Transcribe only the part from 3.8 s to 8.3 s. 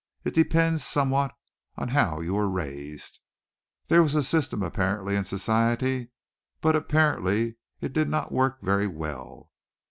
There was a system apparently in society, but also apparently it did